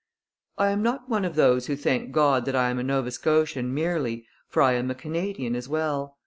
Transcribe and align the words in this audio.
I 0.57 0.69
am 0.69 0.81
not 0.81 1.09
one 1.09 1.23
of 1.25 1.35
those 1.35 1.67
who 1.67 1.75
thank 1.75 2.11
God 2.11 2.45
that 2.45 2.55
I 2.55 2.71
am 2.71 2.79
a 2.79 2.83
Nova 2.83 3.11
Scotian 3.11 3.71
merely, 3.71 4.25
for 4.49 4.63
I 4.63 4.73
am 4.73 4.89
a 4.89 4.95
Canadian 4.95 5.55
as 5.55 5.69
well. 5.69 6.17